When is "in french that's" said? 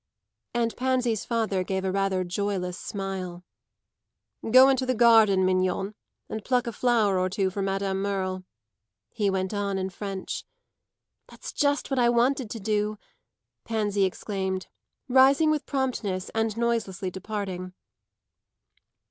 9.77-11.53